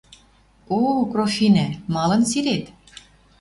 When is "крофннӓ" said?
1.11-1.67